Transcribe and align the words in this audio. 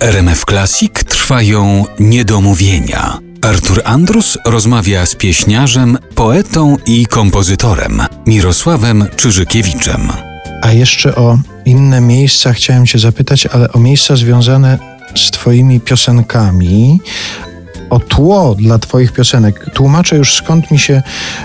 RMF 0.00 0.44
Classic 0.44 0.92
trwają 0.92 1.84
niedomówienia. 1.98 3.18
Artur 3.42 3.82
Andrus 3.84 4.38
rozmawia 4.46 5.06
z 5.06 5.14
pieśniarzem, 5.14 5.98
poetą 6.14 6.76
i 6.86 7.06
kompozytorem 7.06 8.02
Mirosławem 8.26 9.06
Czyżykiewiczem. 9.16 10.08
A 10.62 10.72
jeszcze 10.72 11.14
o 11.14 11.38
inne 11.64 12.00
miejsca 12.00 12.52
chciałem 12.52 12.86
Cię 12.86 12.98
zapytać, 12.98 13.46
ale 13.46 13.72
o 13.72 13.78
miejsca 13.78 14.16
związane 14.16 14.78
z 15.14 15.30
Twoimi 15.30 15.80
piosenkami, 15.80 17.00
o 17.90 17.98
tło 18.00 18.54
dla 18.54 18.78
Twoich 18.78 19.12
piosenek. 19.12 19.70
Tłumaczę 19.74 20.16
już 20.16 20.34
skąd 20.34 20.70
mi 20.70 20.78
się 20.78 21.02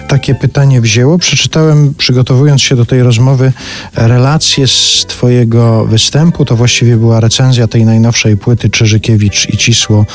takie 0.07 0.35
pytanie 0.35 0.81
wzięło. 0.81 1.17
Przeczytałem, 1.17 1.93
przygotowując 1.97 2.61
się 2.61 2.75
do 2.75 2.85
tej 2.85 3.03
rozmowy, 3.03 3.51
relacje 3.95 4.67
z 4.67 5.05
Twojego 5.07 5.85
występu. 5.85 6.45
To 6.45 6.55
właściwie 6.55 6.97
była 6.97 7.19
recenzja 7.19 7.67
tej 7.67 7.85
najnowszej 7.85 8.37
płyty 8.37 8.69
Czyżykiewicz 8.69 9.49
i 9.49 9.57
Cisło 9.57 10.05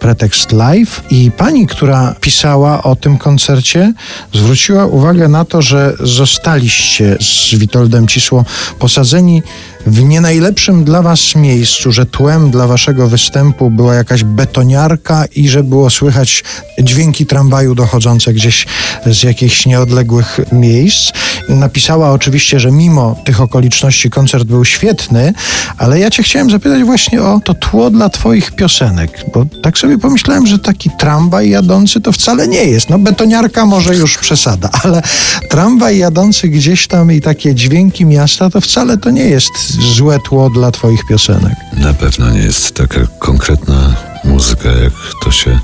Pretekst 0.00 0.52
Live. 0.52 1.02
I 1.10 1.30
pani, 1.30 1.66
która 1.66 2.14
pisała 2.20 2.82
o 2.82 2.96
tym 2.96 3.18
koncercie, 3.18 3.92
zwróciła 4.34 4.86
uwagę 4.86 5.28
na 5.28 5.44
to, 5.44 5.62
że 5.62 5.94
zostaliście 6.00 7.16
z 7.20 7.54
Witoldem 7.54 8.08
Cisło 8.08 8.44
posadzeni 8.78 9.42
w 9.88 10.04
nie 10.04 10.20
najlepszym 10.20 10.84
dla 10.84 11.02
was 11.02 11.34
miejscu, 11.34 11.92
że 11.92 12.06
tłem 12.06 12.50
dla 12.50 12.66
waszego 12.66 13.08
występu 13.08 13.70
była 13.70 13.94
jakaś 13.94 14.24
betoniarka 14.24 15.24
i 15.36 15.48
że 15.48 15.62
było 15.62 15.90
słychać 15.90 16.44
dźwięki 16.82 17.26
tramwaju 17.26 17.74
dochodzące 17.74 18.32
gdzieś 18.32 18.66
z 19.06 19.22
jakichś 19.22 19.66
nieodległych 19.66 20.40
miejsc. 20.52 21.12
Napisała 21.48 22.12
oczywiście, 22.12 22.60
że 22.60 22.70
mimo 22.70 23.16
tych 23.24 23.40
okoliczności 23.40 24.10
koncert 24.10 24.44
był 24.44 24.64
świetny, 24.64 25.32
ale 25.78 25.98
ja 25.98 26.10
cię 26.10 26.22
chciałem 26.22 26.50
zapytać 26.50 26.82
właśnie 26.82 27.22
o 27.22 27.40
to 27.44 27.54
tło 27.54 27.90
dla 27.90 28.08
twoich 28.08 28.52
piosenek, 28.52 29.24
bo 29.34 29.44
tak 29.62 29.78
sobie 29.78 29.98
pomyślałem, 29.98 30.46
że 30.46 30.58
taki 30.58 30.90
tramwaj 30.98 31.50
jadący 31.50 32.00
to 32.00 32.12
wcale 32.12 32.48
nie 32.48 32.64
jest. 32.64 32.90
No 32.90 32.98
betoniarka 32.98 33.66
może 33.66 33.96
już 33.96 34.18
przesada, 34.18 34.70
ale 34.84 35.02
tramwaj 35.50 35.98
jadący 35.98 36.48
gdzieś 36.48 36.86
tam 36.86 37.12
i 37.12 37.20
takie 37.20 37.54
dźwięki 37.54 38.06
miasta 38.06 38.50
to 38.50 38.60
wcale 38.60 38.96
to 38.98 39.10
nie 39.10 39.24
jest 39.24 39.77
złe 39.80 40.18
tło 40.18 40.50
dla 40.50 40.70
Twoich 40.70 41.06
piosenek. 41.06 41.54
Na 41.76 41.94
pewno 41.94 42.30
nie 42.30 42.40
jest 42.40 42.74
taka 42.74 43.00
konkretna 43.18 43.94
muzyka, 44.24 44.68
jak 44.68 44.92
to 45.24 45.30
się 45.30 45.60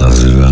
nazywa. 0.00 0.50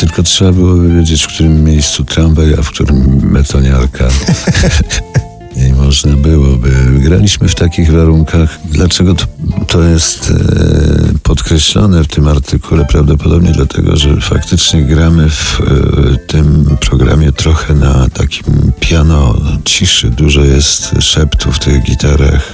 Tylko 0.00 0.22
trzeba 0.22 0.52
było 0.52 0.76
wiedzieć, 0.82 1.22
w 1.22 1.28
którym 1.28 1.64
miejscu 1.64 2.04
tramwaj, 2.04 2.54
a 2.58 2.62
w 2.62 2.70
którym 2.70 3.20
betoniarka. 3.32 4.08
I 5.68 5.72
można 5.72 6.16
byłoby. 6.16 6.70
Graliśmy 7.10 7.48
w 7.48 7.54
takich 7.54 7.92
warunkach. 7.92 8.58
Dlaczego 8.64 9.14
to, 9.14 9.24
to 9.66 9.82
jest 9.82 10.30
e, 10.30 11.18
podkreślone 11.22 12.04
w 12.04 12.06
tym 12.06 12.28
artykule? 12.28 12.84
Prawdopodobnie 12.84 13.52
dlatego, 13.52 13.96
że 13.96 14.20
faktycznie 14.20 14.82
gramy 14.84 15.30
w 15.30 15.60
e, 15.60 16.16
tym 16.26 16.76
programie 16.80 17.32
trochę 17.32 17.74
na 17.74 18.08
takim 18.08 18.72
piano 18.80 19.34
ciszy. 19.64 20.10
Dużo 20.10 20.44
jest 20.44 20.94
szeptu 21.00 21.52
w 21.52 21.58
tych 21.58 21.82
gitarach, 21.82 22.52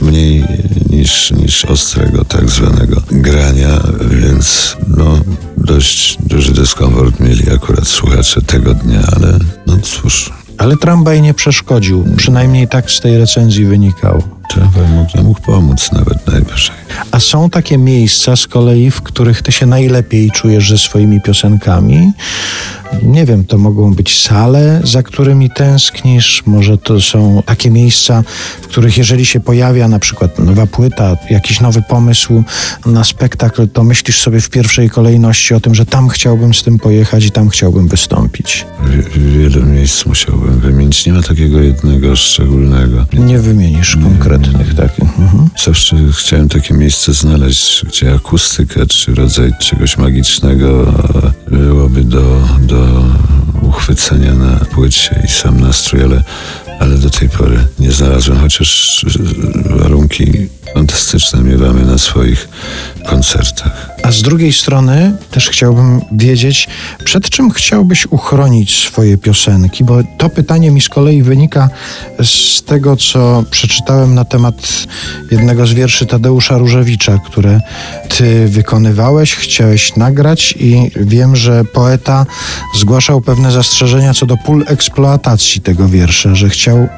mniej 0.00 0.44
niż, 0.90 1.30
niż 1.30 1.64
ostrego 1.64 2.24
tak 2.24 2.50
zwanego 2.50 3.02
grania, 3.10 3.80
więc 4.10 4.76
no 4.88 5.20
dość 5.56 6.18
duży 6.20 6.52
dyskomfort 6.52 7.20
mieli 7.20 7.50
akurat 7.50 7.88
słuchacze 7.88 8.42
tego 8.42 8.74
dnia, 8.74 9.02
ale 9.16 9.38
no 9.66 9.76
cóż. 9.82 10.39
Ale 10.60 10.76
tramwaj 10.76 11.22
nie 11.22 11.34
przeszkodził, 11.34 12.04
przynajmniej 12.16 12.68
tak 12.68 12.90
z 12.90 13.00
tej 13.00 13.18
recenzji 13.18 13.64
wynikało. 13.66 14.39
Tramwaj 14.50 14.88
mógł, 14.88 15.22
mógł 15.22 15.40
pomóc 15.40 15.92
nawet 15.92 16.26
najwyżej. 16.26 16.76
A 17.10 17.20
są 17.20 17.50
takie 17.50 17.78
miejsca 17.78 18.36
z 18.36 18.46
kolei, 18.46 18.90
w 18.90 19.02
których 19.02 19.42
ty 19.42 19.52
się 19.52 19.66
najlepiej 19.66 20.30
czujesz 20.30 20.70
ze 20.70 20.78
swoimi 20.78 21.20
piosenkami? 21.20 22.12
Nie 23.02 23.24
wiem, 23.24 23.44
to 23.44 23.58
mogą 23.58 23.94
być 23.94 24.22
sale, 24.22 24.80
za 24.84 25.02
którymi 25.02 25.50
tęsknisz, 25.50 26.42
może 26.46 26.78
to 26.78 27.00
są 27.00 27.42
takie 27.46 27.70
miejsca, 27.70 28.22
w 28.62 28.66
których 28.66 28.98
jeżeli 28.98 29.26
się 29.26 29.40
pojawia 29.40 29.88
na 29.88 29.98
przykład 29.98 30.38
nowa 30.38 30.66
płyta, 30.66 31.16
jakiś 31.30 31.60
nowy 31.60 31.82
pomysł 31.82 32.42
na 32.86 33.04
spektakl, 33.04 33.68
to 33.68 33.84
myślisz 33.84 34.20
sobie 34.20 34.40
w 34.40 34.50
pierwszej 34.50 34.90
kolejności 34.90 35.54
o 35.54 35.60
tym, 35.60 35.74
że 35.74 35.86
tam 35.86 36.08
chciałbym 36.08 36.54
z 36.54 36.62
tym 36.62 36.78
pojechać 36.78 37.24
i 37.24 37.30
tam 37.30 37.48
chciałbym 37.48 37.88
wystąpić. 37.88 38.66
W, 38.82 39.38
wielu 39.38 39.66
miejsc 39.66 40.06
musiałbym 40.06 40.60
wymienić. 40.60 41.06
Nie 41.06 41.12
ma 41.12 41.22
takiego 41.22 41.60
jednego 41.60 42.16
szczególnego. 42.16 43.06
Nie 43.12 43.38
wymienisz 43.38 43.96
konkretnych 44.40 44.74
takich. 44.74 45.18
Mhm. 45.18 45.48
Zawsze 45.64 45.96
chciałem 46.12 46.48
takie 46.48 46.74
miejsce 46.74 47.12
znaleźć, 47.12 47.84
gdzie 47.86 48.14
akustyka 48.14 48.86
czy 48.86 49.14
rodzaj 49.14 49.52
czegoś 49.60 49.96
magicznego 49.96 50.94
byłoby 51.50 52.04
do, 52.04 52.40
do 52.60 53.04
uchwycenia 53.62 54.34
na 54.34 54.56
płycie 54.56 55.22
i 55.24 55.28
sam 55.28 55.60
nastrój, 55.60 56.02
ale, 56.02 56.22
ale 56.80 56.98
do 56.98 57.10
tej 57.10 57.28
pory 57.28 57.58
nie 57.78 57.92
znalazłem, 57.92 58.38
chociaż 58.38 59.00
warunki 59.70 60.48
fantastyczne 60.74 61.42
miewamy 61.42 61.86
na 61.86 61.98
swoich 61.98 62.48
koncertach. 63.06 63.69
A 64.02 64.12
z 64.12 64.22
drugiej 64.22 64.52
strony 64.52 65.12
też 65.30 65.48
chciałbym 65.48 66.00
wiedzieć, 66.12 66.68
przed 67.04 67.30
czym 67.30 67.50
chciałbyś 67.50 68.06
uchronić 68.06 68.84
swoje 68.86 69.18
piosenki, 69.18 69.84
bo 69.84 69.98
to 70.18 70.30
pytanie 70.30 70.70
mi 70.70 70.80
z 70.80 70.88
kolei 70.88 71.22
wynika 71.22 71.68
z 72.22 72.62
tego, 72.62 72.96
co 72.96 73.44
przeczytałem 73.50 74.14
na 74.14 74.24
temat 74.24 74.86
jednego 75.30 75.66
z 75.66 75.72
wierszy 75.72 76.06
Tadeusza 76.06 76.58
Różewicza, 76.58 77.18
które 77.18 77.60
ty 78.16 78.48
wykonywałeś, 78.48 79.34
chciałeś 79.34 79.96
nagrać 79.96 80.54
i 80.60 80.90
wiem, 80.96 81.36
że 81.36 81.64
poeta 81.64 82.26
zgłaszał 82.76 83.20
pewne 83.20 83.52
zastrzeżenia 83.52 84.14
co 84.14 84.26
do 84.26 84.36
pól 84.36 84.64
eksploatacji 84.66 85.60
tego 85.60 85.88
wiersza, 85.88 86.34
że 86.34 86.48
chciał 86.48 86.88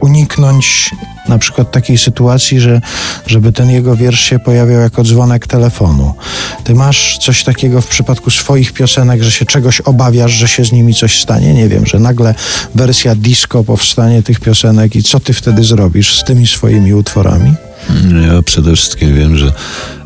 uniknąć 0.00 0.90
na 1.28 1.38
przykład 1.38 1.70
takiej 1.70 1.98
sytuacji, 1.98 2.60
że 2.60 2.80
żeby 3.26 3.52
ten 3.52 3.70
jego 3.70 3.96
wiersz 3.96 4.20
się 4.20 4.38
pojawiał 4.38 4.80
jako 4.80 5.04
dzwonek 5.04 5.46
telefonu. 5.46 6.14
Ty 6.64 6.74
masz 6.74 7.18
coś 7.18 7.44
takiego 7.44 7.80
w 7.80 7.86
przypadku 7.86 8.30
swoich 8.30 8.72
piosenek, 8.72 9.22
że 9.22 9.30
się 9.30 9.46
czegoś 9.46 9.80
obawiasz, 9.80 10.32
że 10.32 10.48
się 10.48 10.64
z 10.64 10.72
nimi 10.72 10.94
coś 10.94 11.22
stanie? 11.22 11.54
Nie 11.54 11.68
wiem, 11.68 11.86
że 11.86 11.98
nagle 11.98 12.34
wersja 12.74 13.14
disco 13.14 13.64
powstanie 13.64 14.22
tych 14.22 14.40
piosenek 14.40 14.96
i 14.96 15.02
co 15.02 15.20
ty 15.20 15.32
wtedy 15.32 15.64
zrobisz 15.64 16.20
z 16.20 16.24
tymi 16.24 16.46
swoimi 16.46 16.94
utworami? 16.94 17.54
Ja 18.26 18.42
przede 18.42 18.76
wszystkim 18.76 19.14
wiem, 19.16 19.38
że 19.38 19.52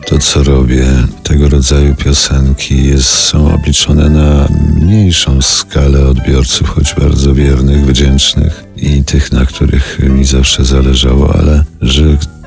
to, 0.06 0.18
co 0.18 0.42
robię, 0.42 0.86
tego 1.22 1.48
rodzaju 1.48 1.94
piosenki 1.94 2.84
jest, 2.84 3.08
są 3.08 3.54
obliczone 3.54 4.10
na 4.10 4.48
mniejszą 4.80 5.42
skalę 5.42 6.06
odbiorców, 6.06 6.68
choć 6.68 6.94
bardzo 6.94 7.34
wiernych, 7.34 7.86
wdzięcznych 7.86 8.64
i 8.76 9.04
tych, 9.04 9.32
na 9.32 9.46
których 9.46 9.98
mi 10.08 10.24
zawsze 10.24 10.64
zależało, 10.64 11.34
ale 11.34 11.64
że 11.82 12.02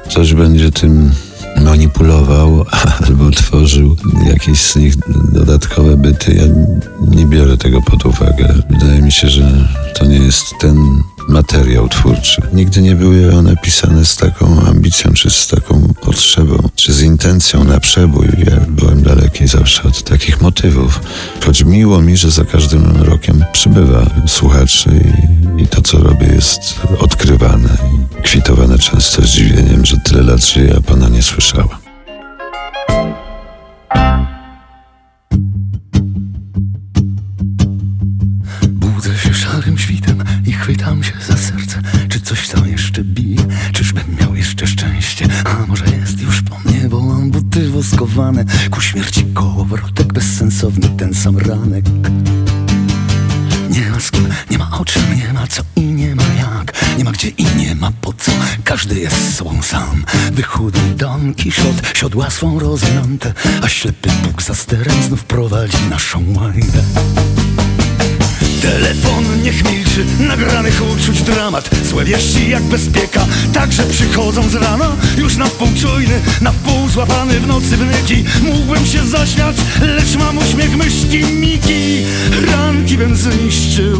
ktoś 0.09 0.34
będzie 0.34 0.72
tym 0.72 1.12
manipulował 1.61 2.66
albo 3.07 3.31
tworzył 3.31 3.96
jakieś 4.28 4.59
z 4.59 4.75
nich 4.75 4.94
dodatkowe 5.34 5.97
byty, 5.97 6.34
ja 6.34 6.44
nie 7.16 7.25
biorę 7.25 7.57
tego 7.57 7.81
pod 7.81 8.06
uwagę. 8.06 8.53
Wydaje 8.69 9.01
mi 9.01 9.11
się, 9.11 9.29
że 9.29 9.67
to 9.96 10.06
nie 10.06 10.17
jest 10.17 10.48
materiał 11.51 11.89
twórczy. 11.89 12.41
Nigdy 12.53 12.81
nie 12.81 12.95
były 12.95 13.35
one 13.35 13.55
pisane 13.57 14.05
z 14.05 14.15
taką 14.15 14.65
ambicją, 14.65 15.13
czy 15.13 15.29
z 15.29 15.47
taką 15.47 15.93
potrzebą, 16.01 16.69
czy 16.75 16.93
z 16.93 17.01
intencją 17.01 17.63
na 17.63 17.79
przebój. 17.79 18.27
Ja 18.37 18.55
byłem 18.67 19.03
daleki 19.03 19.47
zawsze 19.47 19.83
od 19.83 20.03
takich 20.03 20.41
motywów. 20.41 21.01
Choć 21.45 21.63
miło 21.63 22.01
mi, 22.01 22.17
że 22.17 22.31
za 22.31 22.45
każdym 22.45 23.01
rokiem 23.01 23.45
przybywa 23.51 24.05
słuchaczy 24.27 24.89
i, 25.57 25.63
i 25.63 25.67
to, 25.67 25.81
co 25.81 25.97
robię, 25.97 26.27
jest 26.27 26.79
odkrywane 26.99 27.77
i 28.19 28.23
kwitowane 28.23 28.77
często 28.79 29.21
zdziwieniem, 29.21 29.85
że 29.85 29.97
tyle 29.97 30.23
lat 30.23 30.45
żyje, 30.45 30.75
a 30.77 30.81
pana 30.81 31.09
nie 31.09 31.23
słyszała. 31.23 31.79
Budzę 38.69 39.17
się 39.17 39.34
szarym 39.34 39.78
świtem 39.78 40.23
i 40.45 40.52
chwytam 40.52 41.03
się 41.03 41.13
za 41.28 41.37
Ku 48.72 48.82
śmierci 48.82 49.26
kołowrotek 49.34 50.14
bezsensowny 50.14 50.90
ten 50.90 51.14
sam 51.14 51.38
ranek. 51.38 51.85
Nie 53.70 53.91
ma 53.91 54.00
z 54.00 54.11
kim, 54.11 54.28
nie 54.52 54.58
ma 54.58 54.79
o 54.79 54.85
czym, 54.85 55.03
nie 55.17 55.34
ma 55.34 55.47
co 55.47 55.64
i 55.76 55.82
nie 55.82 56.16
ma 56.16 56.23
jak. 56.23 56.73
Nie 56.97 57.03
ma 57.03 57.11
gdzie 57.11 57.28
i 57.29 57.46
nie 57.58 57.76
ma 57.76 57.91
po 58.02 58.14
co. 58.14 58.32
Każdy 58.64 59.00
jest 59.00 59.35
sobą 59.38 59.61
sam. 59.61 60.06
Wychudny 60.32 60.96
Don 60.96 61.34
Kiszot 61.34 61.76
Siodła 61.94 62.29
swą 62.29 62.59
rozwinąte 62.59 63.34
A 63.61 63.70
ślepy 63.70 64.09
Bóg 64.23 64.41
za 64.41 64.55
sterem 64.55 65.03
znów 65.03 65.23
prowadzi 65.23 65.78
naszą 65.90 66.23
łajdę 66.38 66.84
Telefon 68.62 69.41
niech 69.44 69.64
nagranych 70.19 70.81
uczuć 70.91 71.22
dramat. 71.22 71.69
Złe 71.85 72.05
wieści 72.05 72.49
jak 72.49 72.63
bezpieka, 72.63 73.25
także 73.53 73.84
przychodzą 73.84 74.49
z 74.49 74.55
rana. 74.55 74.96
Już 75.17 75.37
na 75.37 75.46
wpół 75.46 75.67
czujny, 75.81 76.22
na 76.41 76.51
wpół 76.51 76.90
złapany 76.90 77.40
w 77.40 77.47
nocy 77.47 77.78
wnyki. 77.78 78.23
Mógłbym 78.43 78.85
się 78.85 79.05
zaśmiać, 79.05 79.55
lecz 79.81 80.16
mam 80.16 80.37
uśmiech 80.37 80.78
myszki 80.78 81.25
Miki. 81.25 82.05
Ranki 82.51 82.97
bym 82.97 83.16
zniszczył. 83.16 83.99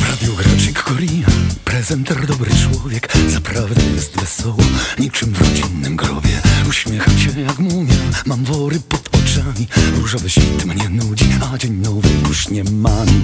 W 0.00 0.10
radiu 0.10 0.36
graczyk 0.36 0.82
Korea 0.82 1.26
Prezenter 1.64 2.26
dobry 2.26 2.50
człowiek. 2.62 3.12
Zaprawdę 3.28 3.82
jest 3.94 4.20
wesoło 4.20 4.62
Niczym 4.98 5.32
w 5.32 5.40
rodzinnym 5.40 5.96
grobie. 5.96 6.40
Uśmiecham 6.68 7.18
się 7.18 7.40
jak 7.40 7.58
mumia 7.58 7.94
Mam 8.26 8.44
wory 8.44 8.80
pod 8.80 9.08
oczami. 9.08 9.66
Różowy 9.96 10.30
świt 10.30 10.64
mnie 10.64 10.88
nudzi 10.88 11.26
A 11.52 11.58
dzień 11.58 11.72
nowy 11.72 12.08
już 12.28 12.48
nie 12.48 12.64
mani 12.64 13.22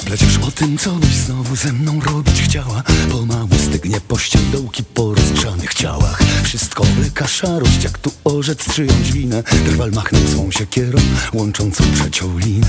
Coś 0.00 0.48
o 0.48 0.50
tym, 0.50 0.78
co 0.78 0.90
byś 0.90 1.14
znowu 1.14 1.56
ze 1.56 1.72
mną 1.72 2.00
robić 2.00 2.42
chciała. 2.42 2.82
Pomału 3.10 3.48
stygnie 3.68 4.00
pościel 4.00 4.40
dołki 4.52 4.84
po 4.84 5.14
rozgrzanych 5.14 5.74
ciałach. 5.74 6.22
Wszystko 6.42 6.84
łyka 6.98 7.26
szarość, 7.26 7.84
jak 7.84 7.98
tu 7.98 8.12
orzec 8.24 8.74
czyjąś 8.74 9.12
winę. 9.12 9.42
Drwal 9.64 9.90
machnął 9.92 10.22
swą 10.28 10.50
siekierą, 10.50 10.98
łączącą 11.32 11.84
trzecią 11.94 12.38
linę. 12.38 12.66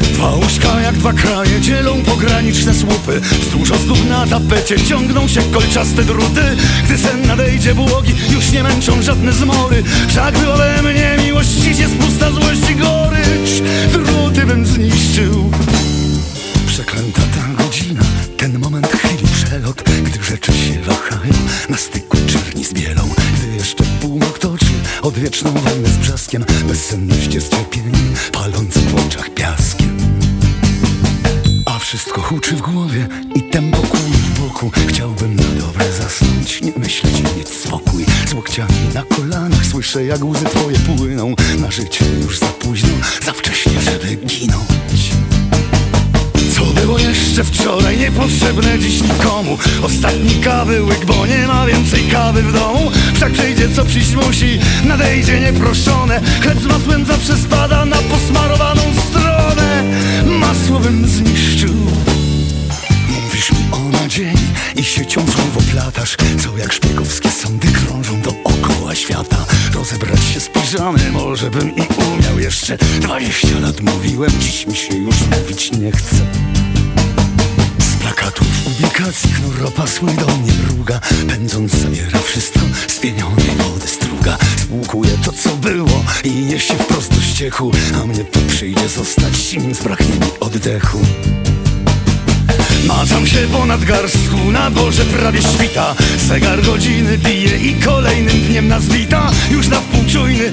Dwa 0.00 0.30
łóżka 0.34 0.80
jak 0.80 0.94
dwa 0.94 1.12
kraje 1.12 1.60
dzielą 1.60 2.02
pograniczne 2.02 2.74
słupy. 2.74 3.20
Wzdłuż 3.20 3.70
ozdób 3.70 4.08
na 4.08 4.26
tapecie 4.26 4.80
ciągną 4.80 5.28
się 5.28 5.42
kolczaste 5.42 6.04
druty. 6.04 6.56
Gdy 6.84 6.98
sen 6.98 7.26
nadejdzie 7.26 7.74
błogi, 7.74 8.14
już 8.30 8.52
nie 8.52 8.62
męczą 8.62 9.02
żadne 9.02 9.32
zmory. 9.32 9.82
Wszak 10.08 10.38
we 10.38 10.82
mnie 10.82 11.16
miłość, 11.24 11.48
dziś 11.48 11.78
jest 11.78 11.96
pusta 11.96 12.30
złość 12.30 12.60
Cierpieniem, 27.48 28.14
paląc 28.32 28.78
w 28.78 29.06
oczach 29.06 29.30
piaskiem. 29.30 29.96
A 31.66 31.78
wszystko 31.78 32.20
huczy 32.20 32.56
w 32.56 32.60
głowie 32.60 33.08
i 33.34 33.42
tempo 33.42 33.78
kłuje 33.78 34.14
w 34.14 34.40
boku. 34.40 34.70
Chciałbym 34.88 35.36
na 35.36 35.42
dobre 35.42 35.92
zasnąć, 35.92 36.60
nie 36.60 36.72
myśleć 36.76 37.14
mieć 37.36 37.48
spokój. 37.48 38.04
Z 38.26 38.34
łokciami 38.34 38.88
na 38.94 39.02
kolanach 39.02 39.66
słyszę 39.66 40.04
jak 40.04 40.24
łzy 40.24 40.44
twoje 40.44 40.78
płyną. 40.78 41.34
Na 41.58 41.70
życie 41.70 42.04
już 42.22 42.38
za 42.38 42.46
późno, 42.46 42.88
za 43.24 43.32
wcześnie, 43.32 43.80
żeby 43.80 44.16
było 44.16 44.64
jeszcze 47.14 47.44
wczoraj 47.44 47.98
niepotrzebne 47.98 48.78
dziś 48.78 49.02
nikomu. 49.02 49.58
Ostatni 49.82 50.34
kawy 50.34 50.82
łyk, 50.82 51.04
bo 51.04 51.26
nie 51.26 51.46
ma 51.46 51.66
więcej 51.66 52.02
kawy 52.08 52.42
w 52.42 52.52
domu. 52.52 52.90
Wszak 53.14 53.32
przyjdzie 53.32 53.68
co 53.68 53.84
przyjść 53.84 54.14
musi, 54.14 54.58
nadejdzie 54.84 55.40
nieproszone. 55.40 56.20
Chleb 56.42 56.60
z 56.60 56.66
masłem 56.66 57.04
zawsze 57.04 57.36
spada 57.36 57.84
na 57.84 57.96
posmarowaną 57.96 58.82
stronę. 59.10 59.84
Masło 60.26 60.80
bym 60.80 61.08
zniszczył. 61.08 61.74
Mówisz 63.08 63.52
mi 63.52 63.58
o 63.72 63.78
nadziei 63.78 64.34
i 64.76 64.84
siecią 64.84 65.26
słowo 65.26 65.60
platasz 65.72 66.16
Co 66.42 66.58
jak 66.58 66.72
szpiegowskie 66.72 67.30
sądy 67.30 67.68
krążą 67.68 68.20
dookoła 68.20 68.94
świata. 68.94 69.46
Rozebrać 69.74 70.24
się 70.34 70.40
z 70.40 70.48
piżamy 70.48 71.12
może 71.12 71.50
bym 71.50 71.76
i 71.76 71.82
umiał 72.14 72.38
jeszcze. 72.38 72.76
Dwadzieścia 73.00 73.58
lat 73.60 73.80
mówiłem, 73.80 74.30
dziś 74.40 74.66
mi 74.66 74.76
się 74.76 74.94
już 74.94 75.16
mówić 75.40 75.70
nie 75.72 75.92
chce 75.92 76.63
plakatów 78.24 78.46
publikacji 78.64 79.30
knur 79.32 79.66
opasły 79.66 80.08
do 80.14 80.26
mnie 80.26 80.52
mruga. 80.52 81.00
Pędząc 81.28 81.72
zabiera 81.72 82.18
wszystko 82.18 82.60
z 82.88 82.98
pienionej 82.98 83.46
wody 83.58 83.88
struga. 83.88 84.38
Spłukuje 84.56 85.10
to 85.24 85.32
co 85.32 85.56
było 85.56 86.04
i 86.24 86.30
niesie 86.30 86.74
wprost 86.74 87.14
do 87.14 87.20
ściechu. 87.20 87.70
A 88.02 88.06
mnie 88.06 88.24
tu 88.24 88.40
przyjdzie 88.48 88.88
zostać, 88.88 89.52
nim 89.52 89.74
zbraknie 89.74 90.14
mi 90.14 90.38
oddechu. 90.40 90.98
Macam 92.86 93.26
się 93.26 93.38
ponad 93.52 93.84
garstku, 93.84 94.50
na 94.52 94.70
dworze 94.70 95.04
prawie 95.04 95.42
świta. 95.42 95.94
Zegar 96.28 96.62
godziny 96.62 97.18
bije 97.18 97.58
i 97.58 97.74
kolejnym 97.74 98.40
dniem 98.40 98.68
nas 98.68 98.84
wita. 98.84 99.30
Już 99.50 99.68
na 99.68 99.80
wpół 99.80 100.04
czujny, 100.12 100.52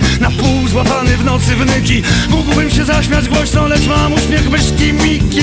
złapany 0.71 1.18
w 1.18 1.25
nocy 1.25 1.56
wnyki 1.56 2.01
Mógłbym 2.29 2.69
się 2.69 2.85
zaśmiać 2.85 3.29
głośno, 3.29 3.68
lecz 3.68 3.88
mam 3.88 4.13
uśmiech 4.13 4.50
myszki 4.50 4.94
Miki 4.94 5.41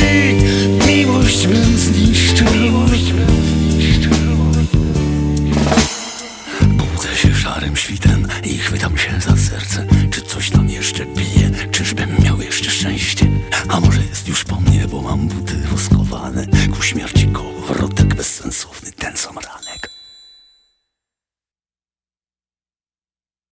Miłość 0.86 1.46
bym 1.46 1.78
zniszczył 1.78 2.46
Miłość 2.54 3.12
bym 3.12 3.47